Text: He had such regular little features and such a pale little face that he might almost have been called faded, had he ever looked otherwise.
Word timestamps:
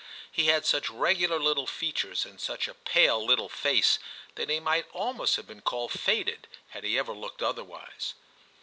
He 0.31 0.47
had 0.47 0.65
such 0.65 0.89
regular 0.89 1.39
little 1.39 1.67
features 1.67 2.25
and 2.25 2.41
such 2.41 2.67
a 2.67 2.73
pale 2.73 3.23
little 3.23 3.49
face 3.49 3.99
that 4.33 4.49
he 4.49 4.59
might 4.59 4.87
almost 4.93 5.35
have 5.35 5.45
been 5.45 5.61
called 5.61 5.91
faded, 5.91 6.47
had 6.69 6.83
he 6.83 6.97
ever 6.97 7.13
looked 7.13 7.43
otherwise. 7.43 8.15